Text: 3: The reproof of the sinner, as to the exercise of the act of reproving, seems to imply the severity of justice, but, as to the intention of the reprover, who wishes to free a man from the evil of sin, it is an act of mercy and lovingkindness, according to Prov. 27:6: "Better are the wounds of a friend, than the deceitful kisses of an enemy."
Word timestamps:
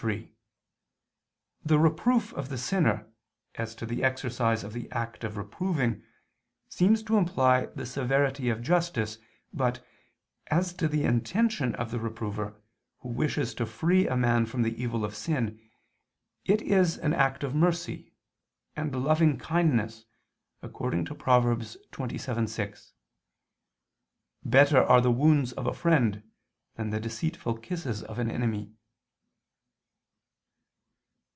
3: 0.01 0.33
The 1.63 1.77
reproof 1.77 2.33
of 2.33 2.49
the 2.49 2.57
sinner, 2.57 3.13
as 3.53 3.75
to 3.75 3.85
the 3.85 4.03
exercise 4.03 4.63
of 4.63 4.73
the 4.73 4.89
act 4.89 5.23
of 5.23 5.37
reproving, 5.37 6.01
seems 6.69 7.03
to 7.03 7.19
imply 7.19 7.67
the 7.67 7.85
severity 7.85 8.49
of 8.49 8.63
justice, 8.63 9.19
but, 9.53 9.85
as 10.47 10.73
to 10.73 10.87
the 10.87 11.03
intention 11.03 11.75
of 11.75 11.91
the 11.91 11.99
reprover, 11.99 12.59
who 13.01 13.09
wishes 13.09 13.53
to 13.53 13.67
free 13.67 14.07
a 14.07 14.17
man 14.17 14.47
from 14.47 14.63
the 14.63 14.75
evil 14.81 15.05
of 15.05 15.13
sin, 15.13 15.61
it 16.45 16.63
is 16.63 16.97
an 16.97 17.13
act 17.13 17.43
of 17.43 17.53
mercy 17.53 18.11
and 18.75 18.91
lovingkindness, 18.95 20.05
according 20.63 21.05
to 21.05 21.13
Prov. 21.13 21.43
27:6: 21.91 22.93
"Better 24.43 24.81
are 24.81 25.01
the 25.01 25.11
wounds 25.11 25.53
of 25.53 25.67
a 25.67 25.75
friend, 25.75 26.23
than 26.73 26.89
the 26.89 26.99
deceitful 26.99 27.59
kisses 27.59 28.01
of 28.01 28.17
an 28.17 28.31
enemy." 28.31 28.73